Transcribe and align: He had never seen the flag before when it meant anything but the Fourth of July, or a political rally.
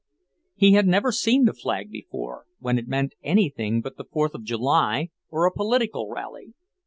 He 0.55 0.71
had 0.71 0.87
never 0.87 1.11
seen 1.11 1.45
the 1.45 1.53
flag 1.53 1.91
before 1.91 2.47
when 2.57 2.79
it 2.79 2.87
meant 2.87 3.13
anything 3.21 3.81
but 3.81 3.97
the 3.97 4.03
Fourth 4.11 4.33
of 4.33 4.41
July, 4.43 5.11
or 5.29 5.45
a 5.45 5.51
political 5.53 6.09
rally. 6.09 6.55